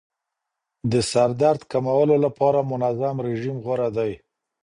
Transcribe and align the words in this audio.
د 0.91 0.93
سردرد 1.11 1.61
کمولو 1.71 2.15
لپاره 2.25 2.59
منظم 2.71 3.15
رژیم 3.27 3.57
غوره 3.65 3.89
دی. 3.97 4.11